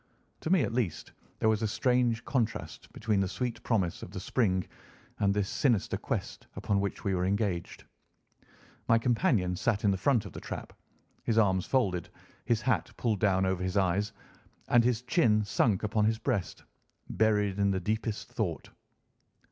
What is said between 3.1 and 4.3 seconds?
the sweet promise of the